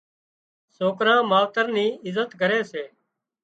سوڪران 0.77 1.19
ماوتران 1.31 1.69
ني 1.75 1.85
عزت 2.05 2.29
ڪري 2.39 2.59
سي 2.71 2.83